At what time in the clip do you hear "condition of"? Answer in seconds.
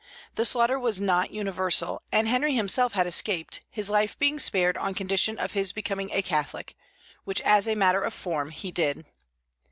4.95-5.51